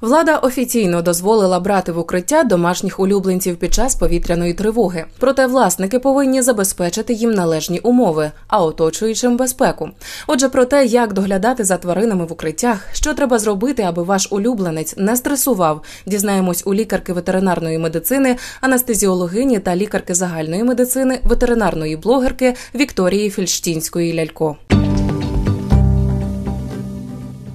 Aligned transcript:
Влада 0.00 0.36
офіційно 0.36 1.02
дозволила 1.02 1.60
брати 1.60 1.92
в 1.92 1.98
укриття 1.98 2.44
домашніх 2.44 3.00
улюбленців 3.00 3.56
під 3.56 3.74
час 3.74 3.94
повітряної 3.94 4.54
тривоги. 4.54 5.04
Проте 5.18 5.46
власники 5.46 5.98
повинні 5.98 6.42
забезпечити 6.42 7.12
їм 7.12 7.30
належні 7.30 7.78
умови, 7.78 8.30
а 8.48 8.64
оточуючим 8.64 9.36
безпеку. 9.36 9.90
Отже, 10.26 10.48
про 10.48 10.64
те, 10.64 10.86
як 10.86 11.12
доглядати 11.12 11.64
за 11.64 11.76
тваринами 11.76 12.24
в 12.24 12.32
укриттях, 12.32 12.86
що 12.92 13.14
треба 13.14 13.38
зробити, 13.38 13.82
аби 13.82 14.02
ваш 14.02 14.28
улюбленець 14.30 14.94
не 14.96 15.16
стресував, 15.16 15.82
дізнаємось 16.06 16.62
у 16.66 16.74
лікарки 16.74 17.12
ветеринарної 17.12 17.78
медицини, 17.78 18.36
анестезіологині 18.60 19.58
та 19.58 19.76
лікарки 19.76 20.14
загальної 20.14 20.64
медицини, 20.64 21.20
ветеринарної 21.24 21.96
блогерки 21.96 22.54
Вікторії 22.74 23.30
Фільштінської 23.30 24.14
лялько. 24.14 24.56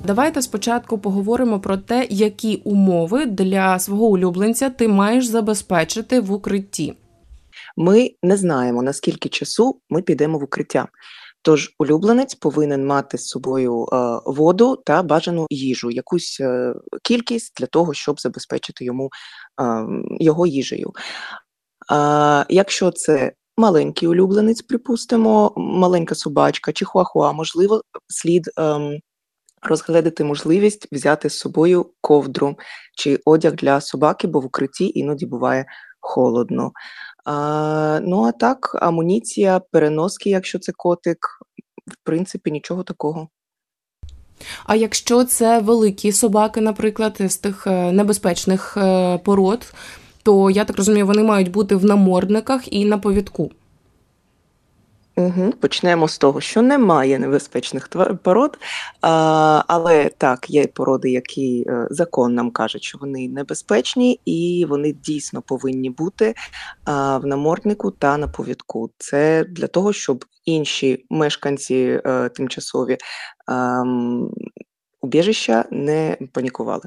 Давайте 0.05 0.41
спочатку 0.41 0.97
поговоримо 0.97 1.59
про 1.59 1.77
те, 1.77 2.07
які 2.09 2.55
умови 2.55 3.25
для 3.25 3.79
свого 3.79 4.05
улюбленця 4.05 4.69
ти 4.69 4.87
маєш 4.87 5.25
забезпечити 5.25 6.19
в 6.19 6.31
укритті. 6.31 6.93
Ми 7.77 8.11
не 8.23 8.37
знаємо, 8.37 8.83
наскільки 8.83 9.29
часу 9.29 9.79
ми 9.89 10.01
підемо 10.01 10.39
в 10.39 10.43
укриття. 10.43 10.87
Тож 11.41 11.75
улюбленець 11.79 12.35
повинен 12.35 12.85
мати 12.85 13.17
з 13.17 13.27
собою 13.27 13.83
е, 13.83 14.19
воду 14.25 14.75
та 14.85 15.03
бажану 15.03 15.47
їжу, 15.49 15.91
якусь 15.91 16.37
е, 16.41 16.73
кількість 17.03 17.53
для 17.59 17.65
того, 17.65 17.93
щоб 17.93 18.21
забезпечити 18.21 18.85
йому 18.85 19.09
е, 19.61 19.85
його 20.19 20.47
їжею. 20.47 20.91
Якщо 22.49 22.91
це 22.91 23.31
маленький 23.57 24.09
улюбленець, 24.09 24.61
припустимо, 24.61 25.53
маленька 25.57 26.15
собачка 26.15 26.71
чи 26.71 26.85
хуахуа, 26.85 27.31
можливо, 27.31 27.81
слід 28.07 28.49
розгледити 29.61 30.23
можливість 30.23 30.87
взяти 30.91 31.29
з 31.29 31.37
собою 31.37 31.91
ковдру 32.01 32.55
чи 32.97 33.19
одяг 33.25 33.53
для 33.53 33.81
собаки, 33.81 34.27
бо 34.27 34.39
в 34.39 34.45
укритті 34.45 34.91
іноді 34.95 35.25
буває 35.25 35.65
холодно. 35.99 36.71
А, 37.25 37.99
Ну 38.03 38.23
а 38.23 38.31
так, 38.31 38.77
амуніція, 38.81 39.61
переноски, 39.71 40.29
якщо 40.29 40.59
це 40.59 40.71
котик, 40.71 41.17
в 41.87 41.95
принципі, 42.03 42.51
нічого 42.51 42.83
такого. 42.83 43.29
А 44.65 44.75
якщо 44.75 45.23
це 45.23 45.59
великі 45.59 46.11
собаки, 46.11 46.61
наприклад, 46.61 47.17
з 47.19 47.37
тих 47.37 47.67
е, 47.67 47.91
небезпечних 47.91 48.77
е, 48.77 49.17
пород, 49.17 49.73
то 50.23 50.49
я 50.49 50.65
так 50.65 50.77
розумію, 50.77 51.07
вони 51.07 51.23
мають 51.23 51.51
бути 51.51 51.75
в 51.75 51.85
намордниках 51.85 52.73
і 52.73 52.85
на 52.85 52.97
повідку. 52.97 53.51
Угу. 55.17 55.51
Почнемо 55.51 56.07
з 56.07 56.17
того, 56.17 56.41
що 56.41 56.61
немає 56.61 57.19
небезпечних 57.19 57.89
пород, 58.23 58.57
а, 59.01 59.63
але 59.67 60.09
так, 60.17 60.49
є 60.49 60.67
породи, 60.67 61.11
які 61.11 61.65
е, 61.67 61.87
закон 61.89 62.33
нам 62.33 62.51
каже, 62.51 62.79
що 62.79 62.97
вони 62.97 63.29
небезпечні 63.29 64.19
і 64.25 64.65
вони 64.69 64.93
дійсно 64.93 65.41
повинні 65.41 65.89
бути 65.89 66.35
а, 66.85 67.17
в 67.17 67.25
наморднику 67.25 67.91
та 67.91 68.17
на 68.17 68.27
повідку. 68.27 68.89
Це 68.97 69.43
для 69.43 69.67
того, 69.67 69.93
щоб 69.93 70.25
інші 70.45 71.05
мешканці 71.09 72.01
а, 72.03 72.09
е, 72.09 72.29
тимчасові 72.29 72.97
убіжища 75.01 75.65
не 75.71 76.17
панікували. 76.31 76.83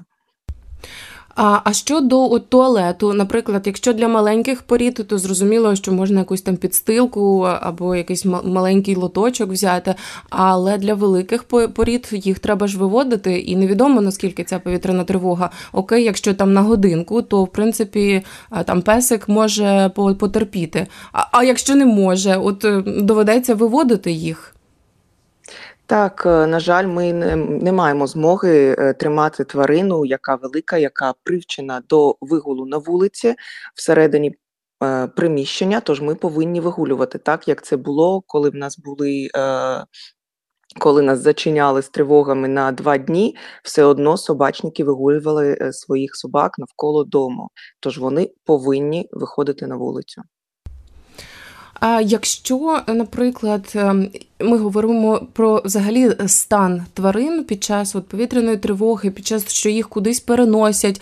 А 1.41 1.61
а 1.65 1.73
щодо 1.73 2.33
от, 2.33 2.49
туалету, 2.49 3.13
наприклад, 3.13 3.63
якщо 3.67 3.93
для 3.93 4.09
маленьких 4.09 4.63
порід, 4.63 5.05
то 5.09 5.19
зрозуміло, 5.19 5.77
що 5.77 5.93
можна 5.93 6.19
якусь 6.19 6.43
там 6.43 6.57
підстилку 6.57 7.41
або 7.41 7.95
якийсь 7.95 8.25
маленький 8.25 8.95
лоточок 8.95 9.51
взяти, 9.51 9.95
але 10.31 10.79
для 10.79 10.95
великих 10.95 11.45
порід 11.75 12.09
їх 12.13 12.39
треба 12.39 12.67
ж 12.67 12.79
виводити, 12.79 13.39
і 13.39 13.57
невідомо 13.57 14.01
наскільки 14.01 14.45
ця 14.45 14.59
повітряна 14.59 15.05
тривога. 15.05 15.51
Окей, 15.73 16.05
якщо 16.05 16.35
там 16.35 16.53
на 16.53 16.63
годинку, 16.63 17.23
то 17.23 17.45
в 17.45 17.49
принципі 17.49 18.23
там 18.65 18.83
песик 18.83 19.29
може 19.29 19.91
потерпіти. 19.95 20.87
А, 21.13 21.25
а 21.33 21.45
якщо 21.45 21.75
не 21.75 21.87
може, 21.87 22.37
от 22.37 22.65
е, 22.65 22.83
доведеться 22.87 23.55
виводити 23.55 24.13
їх. 24.13 24.55
Так, 25.89 26.23
е, 26.27 26.47
на 26.47 26.61
жаль, 26.61 26.87
ми 26.87 27.13
не, 27.13 27.37
не 27.37 27.73
маємо 27.73 28.07
змоги 28.07 28.77
е, 28.79 28.93
тримати 28.93 29.45
тварину, 29.45 30.05
яка 30.05 30.35
велика, 30.35 30.79
яка 30.79 31.15
привчена 31.23 31.83
до 31.89 32.17
вигулу 32.21 32.67
на 32.67 32.79
вулиці 32.79 33.35
всередині 33.75 34.35
е, 34.85 35.07
приміщення. 35.07 35.81
Тож 35.81 36.01
ми 36.01 36.15
повинні 36.15 36.61
вигулювати 36.61 37.19
так, 37.19 37.49
як 37.49 37.65
це 37.65 37.77
було, 37.77 38.23
коли 38.27 38.51
в 38.51 38.55
нас 38.55 38.79
були. 38.79 39.29
Коли 40.79 41.03
нас 41.03 41.19
зачиняли 41.19 41.83
з 41.83 41.89
тривогами 41.89 42.49
на 42.49 42.73
два 42.73 42.99
дні, 42.99 43.37
все 43.63 43.85
одно 43.85 44.17
собачники 44.17 44.85
вигулювали 44.85 45.73
своїх 45.73 46.17
собак 46.17 46.59
навколо 46.59 47.05
дому. 47.05 47.51
Тож 47.81 47.99
вони 47.99 48.31
повинні 48.45 49.09
виходити 49.13 49.67
на 49.67 49.77
вулицю. 49.77 50.23
А 51.81 52.01
якщо, 52.01 52.81
наприклад, 52.87 53.73
ем, 53.75 54.11
ми 54.41 54.59
говоримо 54.59 55.27
про 55.33 55.63
взагалі 55.65 56.13
стан 56.27 56.85
тварин 56.95 57.45
під 57.45 57.65
час 57.65 57.95
от 57.97 58.09
повітряної 58.09 58.57
тривоги, 58.57 59.11
під 59.11 59.27
час 59.27 59.53
що 59.53 59.69
їх 59.69 59.89
кудись 59.89 60.21
переносять. 60.21 61.01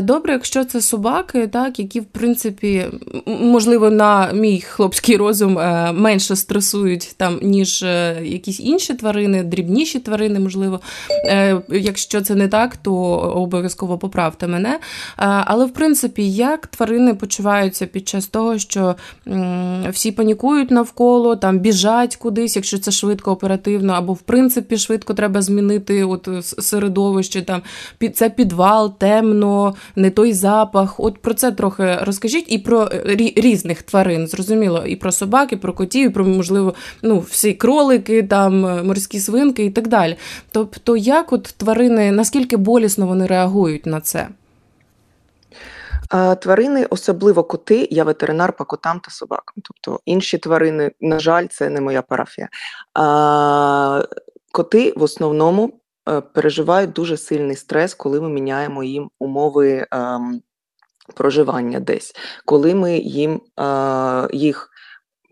Добре, 0.00 0.32
якщо 0.32 0.64
це 0.64 0.80
собаки, 0.80 1.46
так 1.46 1.78
які 1.78 2.00
в 2.00 2.04
принципі 2.04 2.84
можливо 3.26 3.90
на 3.90 4.32
мій 4.32 4.60
хлопський 4.60 5.16
розум 5.16 5.58
е, 5.58 5.92
менше 5.92 6.36
стресують 6.36 7.14
там, 7.16 7.38
ніж 7.42 7.82
е, 7.82 8.20
якісь 8.24 8.60
інші 8.60 8.94
тварини, 8.94 9.42
дрібніші 9.42 10.00
тварини, 10.00 10.40
можливо. 10.40 10.80
Е, 11.10 11.60
якщо 11.70 12.20
це 12.20 12.34
не 12.34 12.48
так, 12.48 12.76
то 12.76 12.94
обов'язково 13.16 13.98
поправте 13.98 14.46
мене. 14.46 14.78
Але 15.16 15.64
в 15.64 15.72
принципі, 15.72 16.32
як 16.32 16.66
тварини 16.66 17.14
почуваються 17.14 17.86
під 17.86 18.08
час 18.08 18.26
того, 18.26 18.58
що 18.58 18.94
всі 19.90 20.12
панікують 20.12 20.70
навколо, 20.70 21.36
там 21.36 21.58
біжать 21.58 22.16
кудись 22.16 22.55
якщо 22.56 22.78
це 22.78 22.90
швидко, 22.90 23.32
оперативно, 23.32 23.92
або 23.92 24.12
в 24.12 24.20
принципі 24.20 24.78
швидко 24.78 25.14
треба 25.14 25.42
змінити 25.42 26.04
от 26.04 26.28
середовище, 26.42 27.42
там 27.42 27.62
під 27.98 28.16
це 28.16 28.30
підвал, 28.30 28.98
темно, 28.98 29.74
не 29.96 30.10
той 30.10 30.32
запах. 30.32 31.00
От 31.00 31.18
про 31.18 31.34
це 31.34 31.52
трохи 31.52 31.96
розкажіть 32.00 32.46
і 32.48 32.58
про 32.58 32.82
е, 32.82 33.32
різних 33.36 33.82
тварин, 33.82 34.26
зрозуміло, 34.26 34.84
і 34.86 34.96
про 34.96 35.12
собак, 35.12 35.52
і 35.52 35.56
про 35.56 35.72
котів, 35.72 36.10
і 36.10 36.12
про 36.12 36.24
можливо, 36.24 36.74
ну, 37.02 37.18
всі 37.30 37.52
кролики, 37.52 38.22
там 38.22 38.66
е, 38.66 38.82
морські 38.82 39.20
свинки 39.20 39.64
і 39.64 39.70
так 39.70 39.88
далі. 39.88 40.16
Тобто, 40.52 40.96
як 40.96 41.32
от 41.32 41.42
тварини, 41.42 42.12
наскільки 42.12 42.56
болісно 42.56 43.06
вони 43.06 43.26
реагують 43.26 43.86
на 43.86 44.00
це? 44.00 44.28
Тварини, 46.40 46.86
особливо 46.90 47.44
коти, 47.44 47.88
я 47.90 48.04
ветеринар 48.04 48.52
по 48.52 48.64
котам 48.64 49.00
та 49.00 49.10
собакам. 49.10 49.54
Тобто 49.64 50.00
інші 50.04 50.38
тварини, 50.38 50.92
на 51.00 51.18
жаль, 51.18 51.46
це 51.46 51.70
не 51.70 51.80
моя 51.80 52.02
парафія. 52.02 52.48
Коти 54.52 54.92
в 54.96 55.02
основному 55.02 55.80
е, 56.08 56.20
переживають 56.20 56.92
дуже 56.92 57.16
сильний 57.16 57.56
стрес, 57.56 57.94
коли 57.94 58.20
ми 58.20 58.28
міняємо 58.28 58.84
їм 58.84 59.10
умови 59.18 59.86
ем, 59.90 60.42
проживання 61.14 61.80
десь, 61.80 62.12
коли 62.44 62.74
ми 62.74 62.98
їм 62.98 63.40
їх 64.32 64.70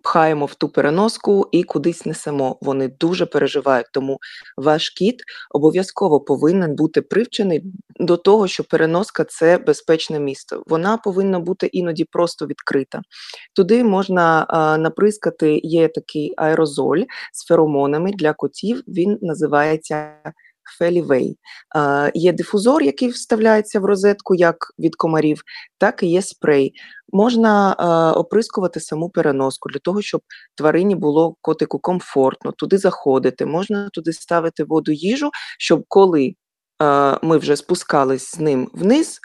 пхаємо 0.05 0.47
в 0.47 0.55
ту 0.55 0.69
переноску 0.69 1.49
і 1.53 1.63
кудись 1.63 2.07
несемо. 2.07 2.59
Вони 2.61 2.89
дуже 2.89 3.27
переживають. 3.27 3.87
Тому 3.93 4.19
ваш 4.57 4.91
кіт 4.91 5.23
обов'язково 5.51 6.21
повинен 6.21 6.75
бути 6.75 7.03
привчений 7.03 7.63
до 8.01 8.17
того, 8.17 8.49
що 8.49 8.65
переноска 8.65 9.25
це 9.25 9.59
безпечне 9.59 10.21
місто. 10.21 10.63
Вона 10.67 10.97
повинна 10.97 11.41
бути 11.41 11.67
іноді 11.67 12.05
просто 12.05 12.47
відкрита. 12.47 13.03
Туди 13.55 13.85
можна 13.85 14.47
а, 14.49 14.79
наприскати, 14.79 15.61
є 15.63 15.89
такий 15.89 16.35
аерозоль 16.37 17.03
з 17.33 17.47
феромонами 17.47 18.13
для 18.13 18.33
котів. 18.33 18.83
Він 18.89 19.19
називається. 19.23 20.13
Фелівей. 20.79 21.39
Є 22.15 22.33
дифузор, 22.33 22.83
який 22.83 23.09
вставляється 23.09 23.81
в 23.81 23.85
розетку, 23.85 24.35
як 24.35 24.57
від 24.79 24.97
комарів, 24.97 25.43
так 25.79 26.03
і 26.03 26.07
є 26.07 26.23
спрей. 26.23 26.73
Можна 27.13 27.73
оприскувати 28.17 28.81
саму 28.81 29.11
переноску 29.11 29.69
для 29.69 29.79
того, 29.79 30.03
щоб 30.03 30.21
тварині 30.55 30.95
було 30.95 31.37
котику 31.41 31.79
комфортно, 31.79 32.53
туди 32.53 32.79
заходити, 32.79 33.47
можна 33.47 33.89
туди 33.93 34.13
ставити 34.13 34.65
воду 34.65 34.93
їжу, 34.93 35.31
щоб 35.59 35.85
коли 35.89 36.35
ми 37.23 37.39
вже 37.39 37.57
спускались 37.57 38.31
з 38.31 38.39
ним 38.39 38.71
вниз, 38.75 39.21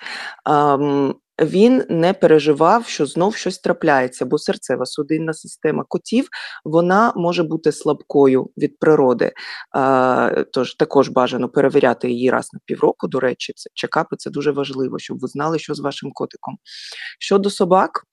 він 1.41 1.83
не 1.89 2.13
переживав, 2.13 2.87
що 2.87 3.05
знов 3.05 3.35
щось 3.35 3.59
трапляється, 3.59 4.25
бо 4.25 4.37
серцева 4.37 4.85
судинна 4.85 5.33
система 5.33 5.83
котів 5.87 6.27
вона 6.65 7.13
може 7.15 7.43
бути 7.43 7.71
слабкою 7.71 8.49
від 8.57 8.79
природи. 8.79 9.31
Тож 10.53 10.75
також 10.75 11.09
бажано 11.09 11.49
перевіряти 11.49 12.09
її 12.09 12.29
раз 12.29 12.49
на 12.53 12.59
півроку. 12.65 13.07
До 13.07 13.19
речі, 13.19 13.53
це 13.55 13.69
чекапи 13.73 14.15
це 14.15 14.29
дуже 14.29 14.51
важливо, 14.51 14.99
щоб 14.99 15.19
ви 15.19 15.27
знали, 15.27 15.59
що 15.59 15.73
з 15.73 15.79
вашим 15.79 16.11
котиком. 16.11 16.57
Щодо 17.19 17.49
собак. 17.49 18.03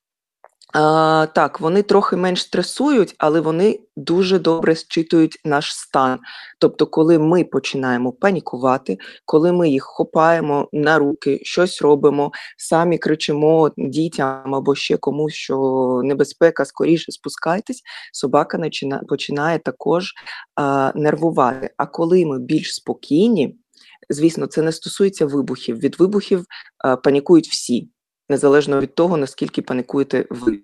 А, 0.74 1.26
Так, 1.34 1.60
вони 1.60 1.82
трохи 1.82 2.16
менш 2.16 2.42
стресують, 2.42 3.14
але 3.18 3.40
вони 3.40 3.80
дуже 3.96 4.38
добре 4.38 4.74
зчитують 4.74 5.40
наш 5.44 5.76
стан. 5.76 6.18
Тобто, 6.58 6.86
коли 6.86 7.18
ми 7.18 7.44
починаємо 7.44 8.12
панікувати, 8.12 8.98
коли 9.24 9.52
ми 9.52 9.70
їх 9.70 9.82
хопаємо 9.82 10.68
на 10.72 10.98
руки, 10.98 11.40
щось 11.42 11.82
робимо, 11.82 12.32
самі 12.58 12.98
кричимо 12.98 13.70
дітям 13.76 14.54
або 14.54 14.74
ще 14.74 14.96
комусь, 14.96 15.34
що 15.34 16.00
небезпека, 16.04 16.64
скоріше 16.64 17.12
спускайтесь, 17.12 17.82
собака 18.12 18.70
починає 19.08 19.58
також 19.58 20.14
а, 20.54 20.92
нервувати. 20.94 21.70
А 21.76 21.86
коли 21.86 22.26
ми 22.26 22.38
більш 22.38 22.74
спокійні, 22.74 23.56
звісно, 24.10 24.46
це 24.46 24.62
не 24.62 24.72
стосується 24.72 25.26
вибухів. 25.26 25.78
Від 25.78 26.00
вибухів 26.00 26.44
а, 26.78 26.96
панікують 26.96 27.48
всі 27.48 27.90
незалежно 28.28 28.80
від 28.80 28.94
того, 28.94 29.16
наскільки 29.16 29.62
паникуєте 29.62 30.24
ви. 30.30 30.60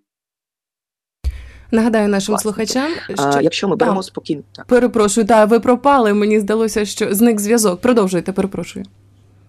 Нагадаю 1.71 2.09
нашим 2.09 2.33
Власне. 2.33 2.43
слухачам, 2.43 2.93
що 3.05 3.39
а, 3.39 3.41
якщо 3.41 3.69
ми 3.69 3.77
беремо 3.77 4.01
а, 4.01 4.03
спокійно. 4.03 4.43
Так. 4.53 4.67
Перепрошую, 4.67 5.27
так, 5.27 5.51
ви 5.51 5.61
пропали. 5.61 6.15
Мені 6.15 6.41
здалося, 6.41 6.85
що 6.85 7.15
зник 7.15 7.41
зв'язок. 7.41 7.81
Продовжуйте, 7.81 8.33
перепрошую. 8.33 8.85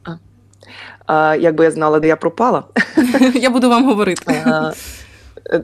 А. 0.04 0.12
А, 1.06 1.36
Якби 1.36 1.64
я 1.64 1.72
знала, 1.72 2.00
де 2.00 2.08
я 2.08 2.16
пропала, 2.16 2.64
я 3.34 3.50
буду 3.50 3.70
вам 3.70 3.86
говорити. 3.86 4.44
А, 4.46 4.72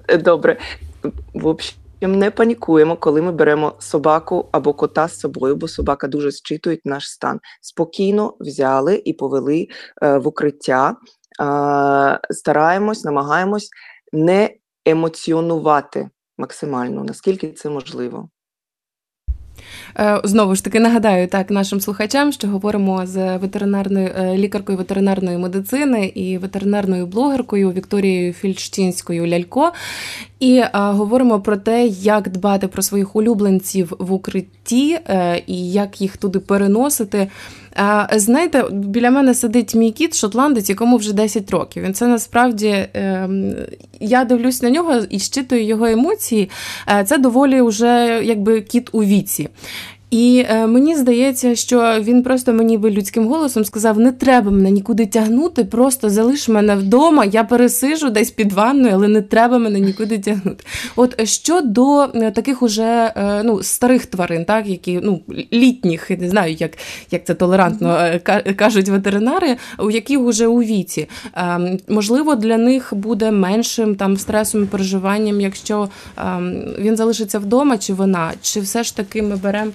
е, 0.09 0.17
Добре. 0.17 0.57
В 1.33 1.47
общем, 1.47 1.75
не 2.01 2.31
панікуємо, 2.31 2.97
коли 2.97 3.21
ми 3.21 3.31
беремо 3.31 3.73
собаку 3.79 4.49
або 4.51 4.73
кота 4.73 5.07
з 5.07 5.19
собою, 5.19 5.55
бо 5.55 5.67
собака 5.67 6.07
дуже 6.07 6.31
зчитує 6.31 6.79
наш 6.85 7.11
стан. 7.11 7.39
Спокійно 7.61 8.33
взяли 8.39 9.01
і 9.05 9.13
повели 9.13 9.67
е, 10.01 10.17
в 10.17 10.27
укриття 10.27 10.95
стараємось, 12.29 13.03
намагаємось 13.03 13.69
не 14.13 14.49
емоціонувати 14.85 16.09
максимально, 16.37 17.03
наскільки 17.03 17.51
це 17.51 17.69
можливо. 17.69 18.29
Е, 19.99 20.21
знову 20.23 20.55
ж 20.55 20.63
таки 20.63 20.79
нагадаю 20.79 21.27
так 21.27 21.49
нашим 21.49 21.81
слухачам, 21.81 22.31
що 22.31 22.47
говоримо 22.47 23.05
з 23.05 23.37
ветеринарною 23.37 24.11
е, 24.17 24.37
лікаркою 24.37 24.77
ветеринарної 24.77 25.37
медицини 25.37 26.05
і 26.05 26.37
ветеринарною 26.37 27.05
блогеркою 27.05 27.71
Вікторією 27.71 28.33
Фільштінською 28.33 29.27
Лялько. 29.27 29.71
І 30.39 30.63
а, 30.71 30.91
говоримо 30.91 31.39
про 31.39 31.57
те, 31.57 31.87
як 31.87 32.29
дбати 32.29 32.67
про 32.67 32.81
своїх 32.81 33.15
улюбленців 33.15 33.93
в 33.99 34.13
укритті 34.13 34.99
е, 35.07 35.43
і 35.47 35.71
як 35.71 36.01
їх 36.01 36.17
туди 36.17 36.39
переносити. 36.39 37.27
Знаєте, 38.15 38.65
біля 38.71 39.11
мене 39.11 39.33
сидить 39.33 39.75
мій 39.75 39.91
кіт, 39.91 40.15
шотландець, 40.15 40.69
якому 40.69 40.97
вже 40.97 41.13
10 41.13 41.51
років. 41.51 41.83
Він 41.83 41.93
це 41.93 42.07
насправді 42.07 42.67
е, 42.67 43.29
я 43.99 44.25
дивлюсь 44.25 44.61
на 44.61 44.69
нього 44.69 44.95
і 45.09 45.19
щитую 45.19 45.65
його 45.65 45.85
емоції. 45.85 46.49
Е, 46.87 47.03
це 47.03 47.17
доволі 47.17 47.61
вже 47.61 48.21
якби 48.23 48.61
кіт 48.61 48.89
у 48.91 49.03
віці. 49.03 49.49
І 50.11 50.45
е, 50.49 50.67
мені 50.67 50.95
здається, 50.95 51.55
що 51.55 51.95
він 51.99 52.23
просто 52.23 52.53
мені 52.53 52.77
би 52.77 52.91
людським 52.91 53.27
голосом 53.27 53.65
сказав: 53.65 53.99
не 53.99 54.11
треба 54.11 54.51
мене 54.51 54.71
нікуди 54.71 55.05
тягнути, 55.05 55.63
просто 55.63 56.09
залиш 56.09 56.47
мене 56.47 56.75
вдома. 56.75 57.25
Я 57.25 57.43
пересижу 57.43 58.09
десь 58.09 58.31
під 58.31 58.51
ванною, 58.51 58.93
але 58.93 59.07
не 59.07 59.21
треба 59.21 59.57
мене 59.57 59.79
нікуди 59.79 60.19
тягнути. 60.19 60.65
От 60.95 61.27
що 61.27 61.61
до 61.61 62.03
е, 62.03 62.31
таких 62.31 62.61
уже 62.61 63.13
е, 63.15 63.43
ну, 63.43 63.63
старих 63.63 64.05
тварин, 64.05 64.45
так 64.45 64.67
які 64.67 64.99
ну 65.03 65.21
літніх, 65.53 66.09
не 66.09 66.29
знаю, 66.29 66.55
як 66.59 66.71
як 67.11 67.25
це 67.25 67.33
толерантно 67.33 67.97
е, 67.97 68.19
кажуть 68.55 68.89
ветеринари, 68.89 69.57
у 69.79 69.91
яких 69.91 70.19
уже 70.19 70.47
у 70.47 70.61
віці, 70.61 71.07
е, 71.35 71.77
можливо, 71.87 72.35
для 72.35 72.57
них 72.57 72.93
буде 72.95 73.31
меншим 73.31 73.95
там 73.95 74.17
стресом 74.17 74.63
і 74.63 74.65
переживанням, 74.65 75.41
якщо 75.41 75.89
е, 76.17 76.21
він 76.79 76.97
залишиться 76.97 77.39
вдома, 77.39 77.77
чи 77.77 77.93
вона, 77.93 78.31
чи 78.41 78.59
все 78.59 78.83
ж 78.83 78.95
таки 78.97 79.21
ми 79.21 79.35
беремо 79.35 79.71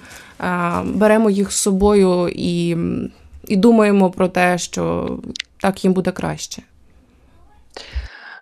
беремо 0.83 1.29
їх 1.29 1.51
з 1.51 1.57
собою 1.57 2.29
і, 2.35 2.77
і 3.47 3.55
думаємо 3.55 4.11
про 4.11 4.27
те, 4.27 4.57
що 4.57 5.17
так 5.61 5.83
їм 5.83 5.93
буде 5.93 6.11
краще. 6.11 6.61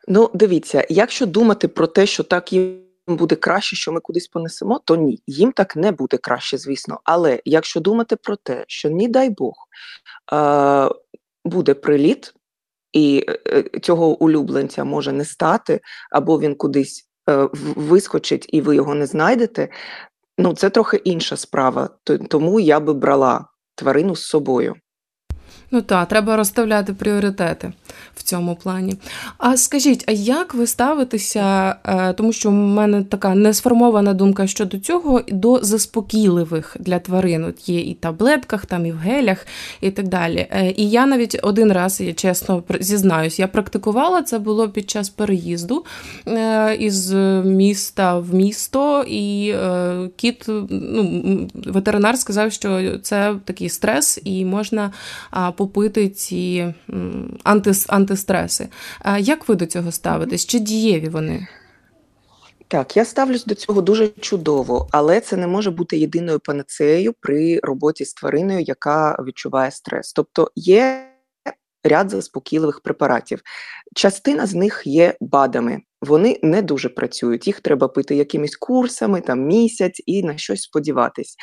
Ну, 0.08 0.30
дивіться, 0.34 0.86
якщо 0.90 1.26
думати 1.26 1.68
про 1.68 1.88
те, 1.88 2.06
що 2.06 2.24
так 2.24 2.54
їм 2.54 2.80
буде 3.08 3.36
краще, 3.36 3.76
що 3.76 3.92
ми 3.92 4.00
кудись 4.00 4.28
понесемо, 4.28 4.82
то 4.86 4.96
ні, 4.96 5.22
їм 5.28 5.52
так 5.52 5.76
не 5.76 5.92
буде 5.92 6.18
краще, 6.18 6.58
звісно. 6.58 7.00
Але 7.04 7.40
якщо 7.46 7.80
думати 7.80 8.16
про 8.16 8.36
те, 8.36 8.66
що, 8.68 8.90
не 8.90 9.08
дай 9.08 9.30
Бог, 9.30 9.54
буде 11.46 11.74
приліт, 11.74 12.34
і 12.94 13.26
е, 13.48 13.64
цього 13.82 14.24
улюбленця 14.24 14.84
може 14.84 15.12
не 15.12 15.26
стати, 15.26 15.82
або 16.12 16.40
він 16.40 16.56
кудись 16.56 17.10
е, 17.30 17.50
вискочить, 17.54 18.46
і 18.50 18.62
ви 18.62 18.76
його 18.76 18.96
не 18.96 19.06
знайдете, 19.06 19.70
Ну, 20.38 20.54
це 20.54 20.70
трохи 20.70 20.98
інша 20.98 21.38
справа, 21.38 21.90
тому 22.30 22.60
я 22.60 22.80
би 22.80 22.94
брала 22.94 23.46
тварину 23.76 24.16
з 24.16 24.26
собою. 24.26 24.76
Ну 25.74 25.82
так, 25.82 26.08
треба 26.08 26.38
розставляти 26.38 26.94
пріоритети 26.94 27.74
в 28.16 28.24
цьому 28.24 28.56
плані. 28.56 28.96
А 29.38 29.58
скажіть, 29.58 30.04
а 30.08 30.12
як 30.12 30.54
ви 30.54 30.68
ставитеся, 30.68 31.76
е, 31.86 32.14
тому 32.14 32.34
що 32.34 32.50
в 32.50 32.54
мене 32.54 33.04
така 33.04 33.36
несформована 33.36 34.14
думка 34.14 34.48
щодо 34.48 34.80
цього, 34.80 35.22
до 35.28 35.60
заспокійливих 35.64 36.78
для 36.80 37.00
тварин? 37.00 37.44
От 37.44 37.70
Є 37.70 37.82
і 37.82 37.94
в 37.94 37.98
таблетках, 37.98 38.66
там 38.66 38.86
і 38.86 38.92
в 38.92 38.98
гелях, 38.98 39.48
і 39.82 39.92
так 39.92 40.08
далі. 40.08 40.48
Е, 40.52 40.74
і 40.78 40.90
я 40.90 41.06
навіть 41.06 41.40
один 41.44 41.72
раз, 41.72 42.02
я 42.02 42.14
чесно 42.14 42.64
зізнаюсь, 42.80 43.40
я 43.40 43.48
практикувала 43.48 44.24
це 44.24 44.40
було 44.40 44.70
під 44.70 44.90
час 44.90 45.10
переїзду 45.10 45.86
е, 46.28 46.76
із 46.76 47.12
міста 47.46 48.20
в 48.20 48.34
місто, 48.34 49.06
і 49.08 49.56
кіт, 50.16 50.46
ну, 50.70 51.50
ветеринар 51.54 52.18
сказав, 52.18 52.52
що 52.52 52.98
це 53.00 53.36
такий 53.46 53.70
стрес, 53.70 54.22
і 54.24 54.46
можна 54.46 54.92
попити 55.68 56.10
ці 56.10 56.74
антис, 57.44 57.86
антистреси. 57.90 58.68
Як 59.20 59.50
ви 59.50 59.56
до 59.56 59.66
цього 59.66 59.92
ставитесь? 59.92 60.46
Чи 60.46 60.60
дієві 60.60 61.10
вони? 61.10 61.48
Так, 62.68 62.98
я 62.98 63.06
ставлюсь 63.06 63.46
до 63.46 63.56
цього 63.56 63.82
дуже 63.82 64.08
чудово, 64.08 64.88
але 64.92 65.20
це 65.20 65.38
не 65.38 65.48
може 65.48 65.72
бути 65.72 65.98
єдиною 65.98 66.40
панацеєю 66.40 67.14
при 67.20 67.60
роботі 67.64 68.06
з 68.06 68.14
твариною, 68.14 68.60
яка 68.60 69.24
відчуває 69.28 69.72
стрес. 69.72 70.14
Тобто 70.14 70.52
є 70.56 71.10
ряд 71.84 72.10
заспокійливих 72.10 72.82
препаратів. 72.82 73.42
Частина 73.96 74.46
з 74.46 74.54
них 74.54 74.82
є 74.86 75.16
БАДами. 75.22 75.82
Вони 76.04 76.40
не 76.44 76.62
дуже 76.62 76.90
працюють. 76.90 77.48
Їх 77.48 77.60
треба 77.60 77.88
пити 77.88 78.16
якимись 78.16 78.56
курсами, 78.56 79.22
там 79.22 79.46
місяць 79.46 80.02
і 80.06 80.24
на 80.24 80.38
щось 80.38 80.62
сподіватись. 80.62 81.36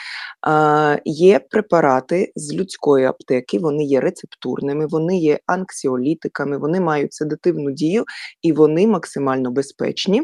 А, 0.43 0.97
Є 1.05 1.39
препарати 1.39 2.33
з 2.37 2.55
людської 2.55 3.05
аптеки, 3.05 3.59
вони 3.59 3.85
є 3.85 4.01
рецептурними, 4.01 4.87
вони 4.87 5.19
є 5.19 5.39
анксіолітиками, 5.47 6.59
вони 6.59 6.81
мають 6.81 7.13
седативну 7.13 7.71
дію 7.71 8.05
і 8.43 8.53
вони 8.53 8.87
максимально 8.87 9.51
безпечні. 9.51 10.23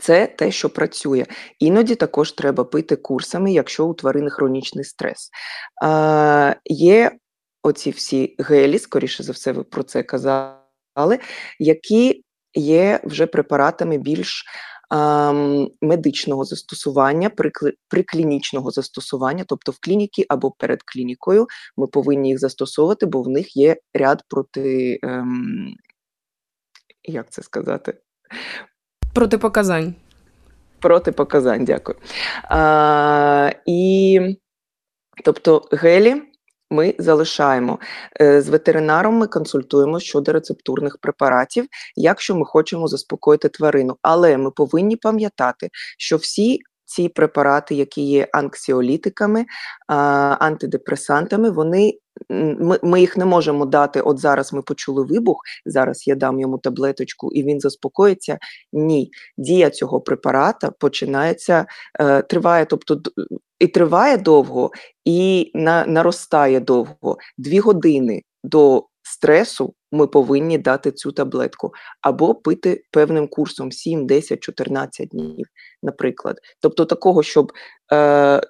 Це 0.00 0.26
те, 0.26 0.50
що 0.50 0.70
працює. 0.70 1.26
Іноді 1.58 1.94
також 1.94 2.32
треба 2.32 2.64
пити 2.64 2.96
курсами, 2.96 3.52
якщо 3.52 3.86
у 3.86 3.94
тварини 3.94 4.30
хронічний 4.30 4.84
стрес. 4.84 5.30
А, 5.84 6.54
Є 6.64 7.12
оці 7.62 7.90
всі 7.90 8.36
гелі, 8.38 8.78
скоріше 8.78 9.22
за 9.22 9.32
все, 9.32 9.52
ви 9.52 9.64
про 9.64 9.82
це 9.82 10.02
казали, 10.02 11.18
які 11.58 12.24
є 12.54 13.00
вже 13.04 13.26
препаратами 13.26 13.98
більш 13.98 14.44
ем, 14.90 15.70
медичного 15.80 16.44
застосування, 16.44 17.30
приклінічного 17.88 18.70
застосування, 18.70 19.44
тобто 19.48 19.72
в 19.72 19.78
клініці 19.80 20.26
або 20.28 20.50
перед 20.50 20.82
клінікою 20.82 21.46
ми 21.76 21.86
повинні 21.86 22.28
їх 22.28 22.38
застосовувати, 22.38 23.06
бо 23.06 23.22
в 23.22 23.28
них 23.28 23.56
є 23.56 23.76
ряд 23.94 24.24
проти. 24.28 24.98
Ем, 25.02 25.74
як 27.04 27.30
це 27.30 27.42
сказати? 27.42 27.98
Протипоказань. 29.14 29.94
Протипоказань, 30.78 31.64
дякую. 31.64 31.98
А, 32.44 33.52
І 33.66 34.20
тобто 35.24 35.68
гелі 35.72 36.22
ми 36.72 36.94
залишаємо. 36.98 37.78
Е, 38.20 38.42
з 38.42 38.48
ветеринаром 38.48 39.14
ми 39.14 39.26
консультуємо 39.26 40.00
щодо 40.00 40.32
рецептурних 40.32 40.98
препаратів, 40.98 41.66
якщо 41.96 42.34
ми 42.34 42.44
хочемо 42.44 42.88
заспокоїти 42.88 43.48
тварину. 43.48 43.96
Але 44.02 44.38
ми 44.38 44.50
повинні 44.50 44.96
пам'ятати, 44.96 45.68
що 45.98 46.16
всі 46.16 46.60
ці 46.84 47.08
препарати, 47.08 47.74
які 47.74 48.02
є 48.02 48.28
анксіолітиками, 48.32 49.44
антидепресантами, 50.38 51.50
вони 51.50 51.98
ми 52.30 52.78
ми 52.82 53.00
їх 53.00 53.16
не 53.16 53.24
можемо 53.24 53.66
дати. 53.66 54.00
От 54.00 54.18
зараз 54.18 54.52
ми 54.52 54.62
почули 54.62 55.04
вибух, 55.04 55.42
зараз 55.66 56.06
я 56.06 56.14
дам 56.14 56.40
йому 56.40 56.58
таблеточку 56.58 57.32
і 57.32 57.42
він 57.42 57.60
заспокоїться. 57.60 58.38
Ні, 58.72 59.10
дія 59.38 59.70
цього 59.70 60.00
препарата 60.00 60.70
починається, 60.70 61.66
е, 62.00 62.22
триває, 62.22 62.64
тобто 62.64 63.00
і 63.62 63.66
триває 63.66 64.16
довго, 64.16 64.70
і 65.04 65.50
на, 65.54 65.86
наростає 65.86 66.60
довго. 66.60 67.16
Дві 67.38 67.58
години 67.58 68.22
до 68.44 68.86
стресу 69.02 69.74
ми 69.92 70.06
повинні 70.06 70.58
дати 70.58 70.92
цю 70.92 71.12
таблетку 71.12 71.72
або 72.00 72.34
пити 72.34 72.84
певним 72.90 73.28
курсом 73.28 73.72
7, 73.72 74.06
10, 74.06 74.40
14 74.40 75.08
днів, 75.08 75.46
наприклад. 75.82 76.38
Тобто, 76.60 76.84
такого, 76.84 77.22
щоб 77.22 77.52
е, 77.92 78.40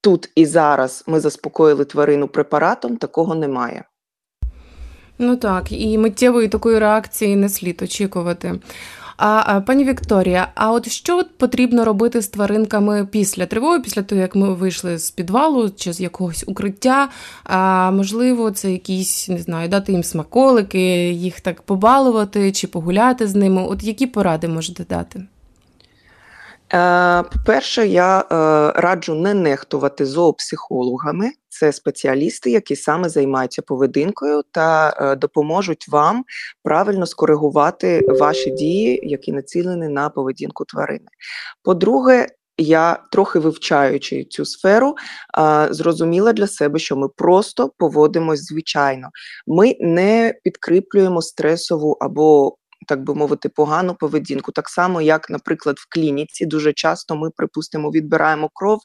тут 0.00 0.30
і 0.34 0.46
зараз 0.46 1.04
ми 1.06 1.20
заспокоїли 1.20 1.84
тварину 1.84 2.28
препаратом, 2.28 2.96
такого 2.96 3.34
немає. 3.34 3.84
Ну 5.18 5.36
так, 5.36 5.72
і 5.72 5.98
миттєвої 5.98 6.48
такої 6.48 6.78
реакції 6.78 7.36
не 7.36 7.48
слід 7.48 7.82
очікувати. 7.82 8.60
А 9.16 9.60
пані 9.60 9.84
Вікторія, 9.84 10.48
а 10.54 10.72
от 10.72 10.88
що 10.88 11.22
потрібно 11.36 11.84
робити 11.84 12.22
з 12.22 12.28
тваринками 12.28 13.06
після 13.06 13.46
тривоги, 13.46 13.80
після 13.80 14.02
того, 14.02 14.20
як 14.20 14.36
ми 14.36 14.54
вийшли 14.54 14.98
з 14.98 15.10
підвалу 15.10 15.70
чи 15.70 15.92
з 15.92 16.00
якогось 16.00 16.44
укриття? 16.46 17.08
А 17.44 17.90
можливо, 17.90 18.50
це 18.50 18.72
якісь 18.72 19.28
не 19.28 19.38
знаю, 19.38 19.68
дати 19.68 19.92
їм 19.92 20.04
смаколики, 20.04 21.12
їх 21.12 21.40
так 21.40 21.62
побалувати 21.62 22.52
чи 22.52 22.66
погуляти 22.66 23.26
з 23.26 23.34
ними? 23.34 23.66
От 23.68 23.84
які 23.84 24.06
поради 24.06 24.48
можете 24.48 24.84
дати? 24.84 25.26
Е, 26.74 27.22
по-перше, 27.22 27.86
я 27.86 28.20
е, 28.20 28.24
раджу 28.80 29.14
не 29.14 29.34
нехтувати 29.34 30.06
зоопсихологами. 30.06 31.30
Це 31.48 31.72
спеціалісти, 31.72 32.50
які 32.50 32.76
саме 32.76 33.08
займаються 33.08 33.62
поведінкою 33.62 34.42
та 34.52 34.96
е, 35.00 35.16
допоможуть 35.16 35.88
вам 35.88 36.24
правильно 36.62 37.06
скоригувати 37.06 38.06
ваші 38.08 38.50
дії, 38.50 39.00
які 39.02 39.32
націлені 39.32 39.88
на 39.88 40.08
поведінку 40.08 40.64
тварини. 40.64 41.08
По-друге, 41.62 42.26
я 42.58 42.98
трохи 43.12 43.38
вивчаючи 43.38 44.24
цю 44.24 44.44
сферу, 44.44 44.94
зрозуміла 45.70 46.32
для 46.32 46.46
себе, 46.46 46.78
що 46.78 46.96
ми 46.96 47.08
просто 47.08 47.72
поводимось 47.78 48.44
звичайно. 48.44 49.08
Ми 49.46 49.76
не 49.80 50.34
підкріплюємо 50.44 51.22
стресову 51.22 51.96
або 52.00 52.56
так 52.86 53.04
би 53.04 53.14
мовити, 53.14 53.48
погану 53.48 53.94
поведінку. 53.94 54.52
Так 54.52 54.68
само, 54.68 55.02
як, 55.02 55.30
наприклад, 55.30 55.76
в 55.78 55.86
клініці 55.88 56.46
дуже 56.46 56.72
часто 56.72 57.16
ми, 57.16 57.30
припустимо, 57.30 57.90
відбираємо 57.90 58.50
кров, 58.54 58.80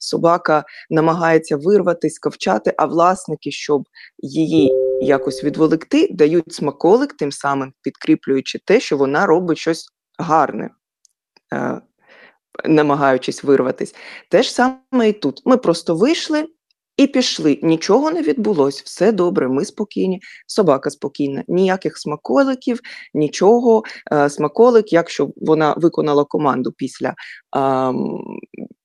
собака 0.00 0.64
намагається 0.90 1.56
вирватися, 1.56 2.18
ковчати, 2.22 2.74
а 2.78 2.86
власники, 2.86 3.50
щоб 3.50 3.82
її 4.18 4.72
якось 5.02 5.44
відволікти, 5.44 6.08
дають 6.10 6.54
смаколик, 6.54 7.12
тим 7.12 7.32
самим 7.32 7.72
підкріплюючи 7.82 8.58
те, 8.64 8.80
що 8.80 8.96
вона 8.96 9.26
робить 9.26 9.58
щось 9.58 9.88
гарне. 10.18 10.70
Е, 11.52 11.80
намагаючись 12.64 13.44
вирватись. 13.44 13.94
Те 14.30 14.42
ж 14.42 14.52
саме 14.52 15.08
і 15.08 15.12
тут. 15.12 15.42
Ми 15.44 15.56
просто 15.56 15.96
вийшли, 15.96 16.46
і 16.96 17.06
пішли. 17.06 17.58
Нічого 17.62 18.10
не 18.10 18.22
відбулось, 18.22 18.82
все 18.82 19.12
добре, 19.12 19.48
ми 19.48 19.64
спокійні, 19.64 20.20
собака 20.46 20.90
спокійна, 20.90 21.44
ніяких 21.48 21.98
смаколиків, 21.98 22.80
нічого. 23.14 23.82
Е, 24.12 24.30
смаколик, 24.30 24.92
якщо 24.92 25.30
вона 25.36 25.74
виконала 25.76 26.24
команду 26.24 26.72
після, 26.76 27.14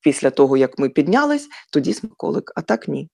після 0.01 0.29
того, 0.29 0.57
як 0.57 0.79
ми 0.79 0.89
піднялись, 0.89 1.47
тоді 1.73 1.93
смаколик, 1.93 2.51
а 2.55 2.61
так 2.61 2.87
ні. 2.87 3.09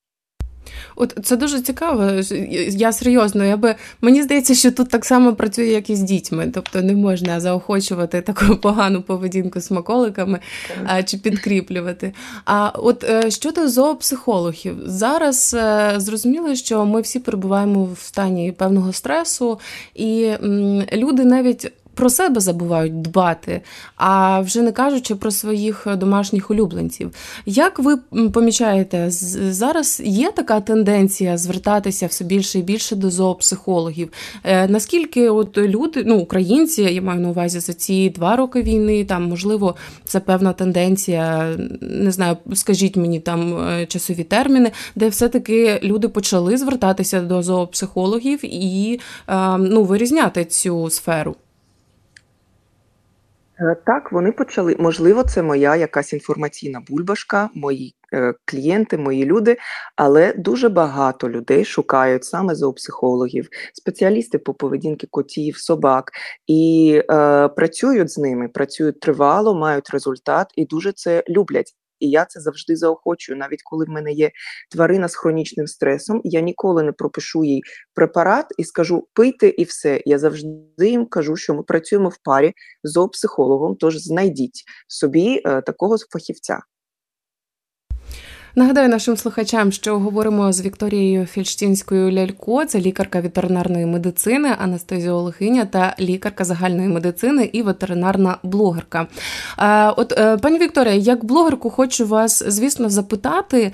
От 0.96 1.18
це 1.24 1.36
дуже 1.36 1.62
цікаво. 1.62 2.12
Я 2.70 2.92
серйозно, 2.92 3.46
я 3.46 3.58
би 3.58 3.76
мені 4.02 4.24
здається, 4.24 4.56
що 4.56 4.72
тут 4.72 4.90
так 4.90 5.06
само 5.06 5.36
працює, 5.36 5.66
як 5.66 5.90
і 5.90 5.96
з 5.96 6.02
дітьми. 6.02 6.52
Тобто 6.54 6.82
не 6.82 6.94
можна 6.94 7.40
заохочувати 7.40 8.22
таку 8.22 8.56
погану 8.62 9.02
поведінку 9.02 9.62
смаколиками 9.62 10.40
а, 10.86 11.04
чи 11.04 11.18
підкріплювати. 11.18 12.14
А 12.46 12.70
от 12.70 13.04
е, 13.04 13.32
щодо 13.32 13.70
зоопсихологів, 13.70 14.76
зараз 14.86 15.54
е, 15.60 15.94
зрозуміло, 15.98 16.56
що 16.56 16.86
ми 16.86 17.02
всі 17.02 17.20
перебуваємо 17.20 17.90
в 17.94 18.00
стані 18.00 18.52
певного 18.52 18.94
стресу, 18.94 19.60
і 19.96 20.32
люди 20.94 21.26
навіть 21.26 21.72
про 21.98 22.10
себе 22.10 22.42
забувають 22.42 23.02
дбати, 23.02 23.62
а 23.96 24.40
вже 24.42 24.62
не 24.62 24.72
кажучи 24.72 25.16
про 25.16 25.32
своїх 25.32 25.88
домашніх 25.98 26.52
улюбленців. 26.52 27.12
Як 27.46 27.80
ви 27.80 27.98
помічаєте, 28.34 29.06
зараз 29.10 30.02
є 30.06 30.32
така 30.32 30.60
тенденція 30.62 31.38
звертатися 31.38 32.08
все 32.08 32.26
більше 32.26 32.60
і 32.60 32.62
більше 32.62 32.96
до 32.96 33.10
зоопсихологів? 33.10 34.12
Е, 34.44 34.68
наскільки 34.68 35.30
от 35.30 35.58
люди, 35.58 36.04
ну 36.06 36.18
українці, 36.18 36.82
я 36.82 37.02
маю 37.02 37.22
на 37.22 37.30
увазі 37.30 37.60
за 37.60 37.74
ці 37.74 38.10
два 38.10 38.36
роки 38.36 38.62
війни, 38.62 39.06
там 39.06 39.24
можливо 39.24 39.76
це 40.04 40.20
певна 40.20 40.54
тенденція, 40.54 41.56
не 41.82 42.12
знаю, 42.12 42.38
скажіть 42.54 42.96
мені 42.96 43.20
там 43.20 43.68
е, 43.70 43.86
часові 43.86 44.24
терміни, 44.24 44.72
де 44.96 45.10
все-таки 45.10 45.80
люди 45.84 46.08
почали 46.08 46.58
звертатися 46.58 47.22
до 47.22 47.44
зоопсихологів 47.44 48.40
і 48.44 49.00
е, 49.28 49.58
ну, 49.58 49.84
вирізняти 49.84 50.46
цю 50.46 50.90
сферу. 50.90 51.36
Е, 53.60 53.76
так, 53.86 54.12
вони 54.12 54.32
почали. 54.32 54.76
Можливо, 54.80 55.24
це 55.24 55.44
моя 55.44 55.76
якась 55.76 56.14
інформаційна 56.14 56.82
бульбашка, 56.88 57.50
мої 57.54 57.96
е, 58.14 58.34
клієнти, 58.46 58.98
мої 58.98 59.26
люди, 59.26 59.58
але 59.96 60.34
дуже 60.34 60.70
багато 60.70 61.30
людей 61.30 61.66
шукають 61.66 62.24
саме 62.24 62.56
зоопсихологів, 62.56 63.50
спеціалісти 63.74 64.38
по 64.38 64.54
поведінки 64.54 65.08
котів, 65.12 65.58
собак 65.58 66.12
і 66.48 66.94
е, 67.12 67.48
працюють 67.48 68.12
з 68.12 68.18
ними, 68.18 68.48
працюють 68.48 69.00
тривало, 69.00 69.56
мають 69.56 69.90
результат 69.90 70.48
і 70.56 70.66
дуже 70.66 70.92
це 70.92 71.24
люблять. 71.30 71.74
І 72.00 72.10
я 72.10 72.26
це 72.26 72.40
завжди 72.40 72.76
заохочую. 72.76 73.38
Навіть 73.38 73.62
коли 73.64 73.86
в 73.86 73.90
мене 73.90 74.12
є 74.12 74.32
тварина 74.72 75.08
з 75.08 75.16
хронічним 75.16 75.68
стресом, 75.68 76.22
я 76.24 76.42
ніколи 76.42 76.84
не 76.84 76.92
пропишу 76.92 77.44
їй 77.44 77.62
препарат 77.94 78.46
і 78.58 78.64
скажу 78.64 79.08
пийте 79.14 79.48
і 79.48 79.64
все. 79.64 80.02
Я 80.06 80.20
завжди 80.20 80.90
їм 80.90 81.06
кажу, 81.06 81.36
що 81.36 81.54
ми 81.54 81.64
працюємо 81.64 82.10
в 82.10 82.18
парі 82.24 82.54
зоопсихологом, 82.84 83.76
тож 83.76 83.98
знайдіть 83.98 84.64
собі 84.88 85.42
е, 85.46 85.62
такого 85.62 85.98
фахівця. 86.12 86.60
Нагадаю 88.58 88.90
нашим 88.90 89.18
слухачам, 89.18 89.72
що 89.72 90.00
говоримо 90.00 90.54
з 90.54 90.62
Вікторією 90.62 91.26
Фільштінською 91.26 92.12
Лялько, 92.12 92.66
це 92.66 92.80
лікарка 92.80 93.22
ветеринарної 93.22 93.86
медицини, 93.86 94.50
анестезіологиня 94.60 95.66
та 95.66 95.96
лікарка 96.00 96.44
загальної 96.44 96.88
медицини 96.88 97.50
і 97.54 97.62
ветеринарна 97.62 98.38
блогерка. 98.44 99.08
От, 99.98 100.12
е, 100.12 100.38
пані 100.38 100.60
Вікторія, 100.60 100.94
як 100.94 101.26
блогерку, 101.26 101.70
хочу 101.70 102.06
вас, 102.06 102.44
звісно, 102.48 102.90
запитати, 102.90 103.72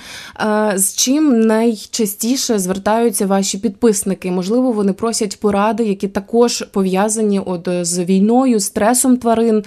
з 0.75 0.95
чим 0.95 1.39
найчастіше 1.39 2.59
звертаються 2.59 3.25
ваші 3.25 3.57
підписники? 3.57 4.31
Можливо, 4.31 4.71
вони 4.71 4.93
просять 4.93 5.39
поради, 5.39 5.83
які 5.83 6.07
також 6.07 6.61
пов'язані 6.61 7.39
от 7.39 7.69
з 7.81 8.03
війною, 8.03 8.59
стресом 8.59 9.17
тварин. 9.17 9.63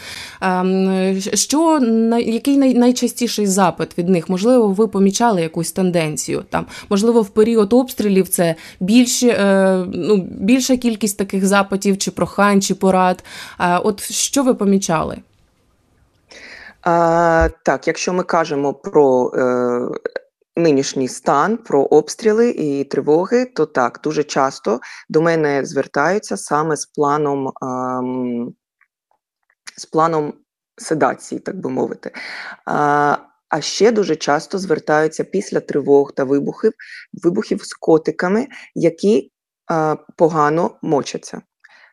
Що 1.35 1.81
який 2.27 2.57
найчастіший 2.57 3.47
запит 3.47 3.99
від 3.99 4.09
них? 4.09 4.29
Можливо, 4.29 4.69
ви 4.69 4.87
помічаєте 4.87 5.06
помічали 5.07 5.43
якусь 5.43 5.73
тенденцію. 5.73 6.45
Там, 6.51 6.67
Можливо, 6.91 7.23
в 7.23 7.29
період 7.29 7.73
обстрілів 7.73 8.29
це 8.29 8.55
більші, 8.81 9.29
е, 9.29 9.85
ну, 9.93 10.17
більша 10.31 10.77
кількість 10.77 11.19
таких 11.19 11.47
запитів, 11.47 11.99
чи 11.99 12.11
прохань, 12.11 12.63
чи 12.63 12.75
порад. 12.75 13.25
Е, 13.61 13.79
от 13.79 14.01
що 14.01 14.43
ви 14.43 14.55
помічали? 14.55 15.19
А, 16.83 17.49
Так, 17.63 17.87
якщо 17.87 18.13
ми 18.13 18.23
кажемо 18.23 18.75
про. 18.75 19.31
Е... 19.35 19.89
Нинішній 20.59 21.09
стан 21.09 21.57
про 21.57 21.83
обстріли 21.83 22.51
і 22.51 22.85
тривоги, 22.85 23.45
то 23.45 23.67
так 23.67 24.01
дуже 24.05 24.25
часто 24.25 24.81
до 25.09 25.23
мене 25.23 25.65
звертаються 25.65 26.37
саме 26.37 26.77
з 26.77 26.87
планом 26.87 27.53
ем, 27.63 28.55
з 29.77 29.87
планом 29.87 30.33
седації, 30.77 31.41
так 31.41 31.57
би 31.61 31.71
мовити. 31.71 32.11
А, 32.65 33.17
а 33.49 33.61
ще 33.61 33.93
дуже 33.93 34.17
часто 34.17 34.59
звертаються 34.59 35.25
після 35.25 35.61
тривог 35.61 36.13
та 36.13 36.25
вибухів 36.25 36.73
вибухів 37.13 37.65
з 37.65 37.75
котиками, 37.75 38.47
які 38.75 39.33
а, 39.67 39.97
погано 40.17 40.79
мочаться. 40.83 41.43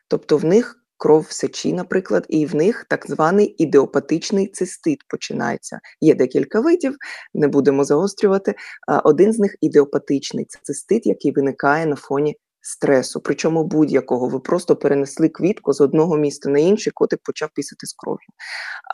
Тобто 0.08 0.36
в 0.36 0.44
них 0.44 0.76
кров 0.96 1.26
в 1.28 1.32
сечі, 1.32 1.72
наприклад, 1.72 2.26
і 2.28 2.46
в 2.46 2.54
них 2.54 2.86
так 2.88 3.06
званий 3.08 3.54
ідеопатичний 3.58 4.48
цистит 4.48 4.98
починається. 5.08 5.80
Є 6.00 6.14
декілька 6.14 6.60
видів, 6.60 6.96
не 7.34 7.48
будемо 7.48 7.84
загострювати. 7.84 8.54
А, 8.88 8.98
один 8.98 9.32
з 9.32 9.38
них 9.38 9.56
ідеопатичний 9.60 10.46
цистит, 10.62 11.06
який 11.06 11.32
виникає 11.32 11.86
на 11.86 11.96
фоні 11.96 12.36
стресу, 12.60 13.20
причому 13.20 13.64
будь-якого. 13.64 14.28
Ви 14.28 14.40
просто 14.40 14.76
перенесли 14.76 15.28
квітку 15.28 15.72
з 15.72 15.80
одного 15.80 16.16
міста 16.16 16.50
на 16.50 16.58
інше, 16.58 16.90
котик 16.94 17.20
почав 17.22 17.48
пісити 17.54 17.86
з 17.86 17.92
кров'ю. 17.92 18.28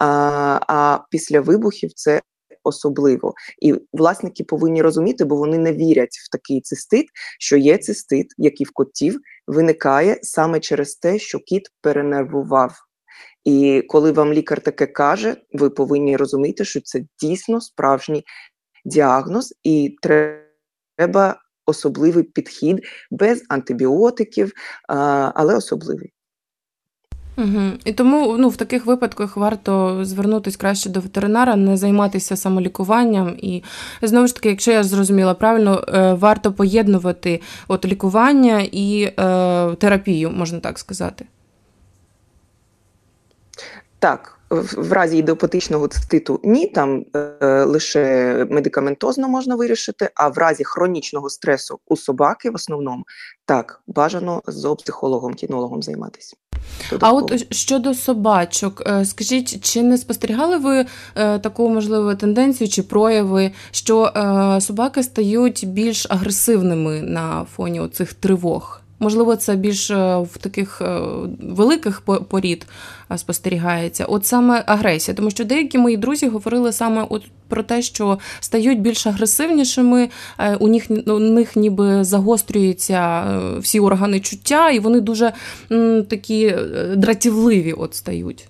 А, 0.01 0.61
а 0.69 0.99
після 1.11 1.41
вибухів 1.41 1.93
це 1.93 2.21
особливо. 2.71 3.35
І 3.63 3.75
власники 3.93 4.45
повинні 4.45 4.83
розуміти, 4.83 5.25
бо 5.25 5.37
вони 5.37 5.59
не 5.59 5.73
вірять 5.73 6.17
в 6.27 6.31
такий 6.33 6.61
цистит, 6.61 7.07
що 7.39 7.57
є 7.57 7.79
цистит, 7.79 8.27
який 8.39 8.67
в 8.67 8.71
котів 8.73 9.21
виникає 9.47 10.19
саме 10.23 10.61
через 10.61 10.95
те, 10.95 11.19
що 11.19 11.39
кіт 11.39 11.63
перенервував. 11.81 12.73
І 13.45 13.83
коли 13.89 14.13
вам 14.13 14.33
лікар 14.33 14.61
таке 14.61 14.87
каже, 14.87 15.37
ви 15.53 15.71
повинні 15.71 16.17
розуміти, 16.17 16.65
що 16.65 16.81
це 16.81 17.01
дійсно 17.21 17.61
справжній 17.61 18.25
діагноз, 18.85 19.55
і 19.63 19.97
треба 20.03 21.41
особливий 21.67 22.25
підхід 22.25 22.81
без 23.11 23.43
антибіотиків, 23.49 24.53
але 25.35 25.57
особливий. 25.57 26.13
Угу. 27.41 27.73
І 27.85 27.93
тому 27.93 28.37
ну, 28.39 28.49
в 28.49 28.57
таких 28.57 28.87
випадках 28.87 29.37
варто 29.37 30.05
звернутися 30.05 30.59
краще 30.59 30.91
до 30.91 31.01
ветеринара, 31.01 31.57
не 31.57 31.77
займатися 31.77 32.37
самолікуванням. 32.37 33.37
І 33.39 33.63
знову 34.03 34.27
ж 34.27 34.35
таки, 34.35 34.49
якщо 34.49 34.73
я 34.73 34.83
зрозуміла 34.83 35.35
правильно, 35.35 35.85
е, 35.89 36.13
варто 36.13 36.53
поєднувати 36.53 37.41
от 37.69 37.85
лікування 37.85 38.61
і 38.73 39.03
е, 39.03 39.13
терапію, 39.75 40.31
можна 40.31 40.61
так 40.61 40.79
сказати. 40.79 41.25
Так, 43.99 44.39
в 44.77 44.93
разі 44.93 45.19
ідеопатичного 45.19 45.89
циститу 45.89 46.41
ні, 46.45 46.67
там 46.67 47.05
е, 47.17 47.65
лише 47.65 48.47
медикаментозно 48.51 49.29
можна 49.29 49.57
вирішити, 49.57 50.11
а 50.15 50.29
в 50.29 50.39
разі 50.39 50.65
хронічного 50.65 51.31
стресу 51.31 51.79
у 51.87 51.97
собаки 51.97 52.51
в 52.51 52.55
основному 52.55 53.05
так 53.45 53.83
бажано 53.87 54.43
з 54.47 54.55
зоопсихологом, 54.55 55.35
кінологом 55.35 55.83
займатися. 55.83 56.37
А 57.01 57.13
от 57.13 57.55
щодо 57.55 57.95
собачок, 57.95 58.83
е, 58.87 59.05
скажіть, 59.05 59.65
чи 59.65 59.83
не 59.83 59.99
спостерігали 59.99 60.57
ви 60.57 60.87
е, 61.15 61.39
таку 61.39 61.71
можливу 61.71 62.15
тенденцію 62.15 62.69
чи 62.69 62.83
прояви, 62.83 63.51
що 63.71 64.05
е, 64.05 64.61
собаки 64.61 65.03
стають 65.03 65.65
більш 65.69 66.07
агресивними 66.11 67.01
на 67.03 67.47
фоні 67.57 67.89
цих 67.93 68.15
тривог? 68.15 68.81
Можливо, 69.03 69.37
це 69.37 69.57
більш 69.57 69.91
в 69.91 70.39
таких 70.41 70.83
великих 71.43 72.01
порід 72.01 72.67
спостерігається. 73.17 74.05
От 74.05 74.27
саме 74.27 74.65
агресія, 74.67 75.15
тому 75.15 75.31
що 75.31 75.45
деякі 75.45 75.79
мої 75.79 75.97
друзі 75.97 76.29
говорили 76.29 76.73
саме 76.73 77.07
от 77.09 77.23
про 77.51 77.63
те, 77.63 77.83
що 77.83 78.19
стають 78.41 78.81
більш 78.81 79.07
агресивнішими, 79.07 80.09
у 80.61 80.69
них 80.69 80.87
у 81.07 81.19
них 81.19 81.57
ніби 81.57 82.05
загострюються 82.05 83.25
всі 83.61 83.81
органи 83.81 84.21
чуття, 84.21 84.71
і 84.71 84.79
вони 84.79 85.01
дуже 85.01 85.33
м, 85.73 86.05
такі 86.05 86.57
дратівливі 86.97 87.73
от 87.73 87.95
стають. 87.95 88.49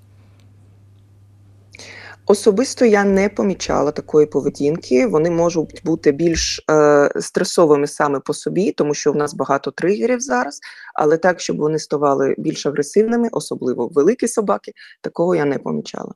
Особисто 2.30 2.84
я 2.84 3.04
не 3.04 3.28
помічала 3.28 3.90
такої 3.90 4.26
поведінки. 4.26 5.06
Вони 5.06 5.30
можуть 5.30 5.80
бути 5.84 6.12
більш 6.12 6.64
е, 6.70 7.10
стресовими 7.20 7.86
саме 7.86 8.20
по 8.20 8.34
собі, 8.34 8.72
тому 8.72 8.94
що 8.94 9.12
в 9.12 9.16
нас 9.16 9.34
багато 9.34 9.70
тригерів 9.70 10.20
зараз. 10.20 10.60
Але 10.94 11.16
так, 11.16 11.40
щоб 11.40 11.56
вони 11.56 11.78
ставали 11.78 12.34
більш 12.38 12.66
агресивними, 12.66 13.28
особливо 13.32 13.88
великі 13.88 14.28
собаки, 14.28 14.72
такого 15.00 15.34
я 15.34 15.44
не 15.44 15.58
помічала. 15.58 16.12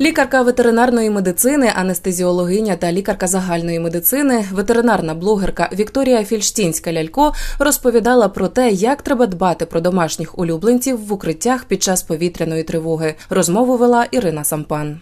Лікарка 0.00 0.42
ветеринарної 0.42 1.10
медицини, 1.10 1.72
анестезіологиня 1.74 2.76
та 2.76 2.92
лікарка 2.92 3.26
загальної 3.26 3.80
медицини, 3.80 4.44
ветеринарна 4.52 5.14
блогерка 5.14 5.70
Вікторія 5.72 6.24
Фільштінська 6.24 6.92
лялько 6.92 7.32
розповідала 7.58 8.28
про 8.28 8.48
те, 8.48 8.70
як 8.70 9.02
треба 9.02 9.26
дбати 9.26 9.66
про 9.66 9.80
домашніх 9.80 10.38
улюбленців 10.38 11.06
в 11.06 11.12
укриттях 11.12 11.64
під 11.64 11.82
час 11.82 12.02
повітряної 12.02 12.62
тривоги. 12.62 13.14
Розмову 13.30 13.76
вела 13.76 14.06
Ірина 14.10 14.44
Сампан. 14.44 15.00